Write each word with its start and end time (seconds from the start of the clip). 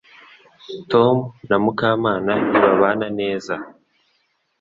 Tom 0.91 1.15
na 1.49 1.55
Mukamana 1.63 2.33
ntibabana 2.49 3.07
neza 3.19 3.55